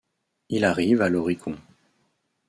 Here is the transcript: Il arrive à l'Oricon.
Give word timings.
Il 0.49 0.65
arrive 0.65 1.03
à 1.03 1.09
l'Oricon. 1.09 1.55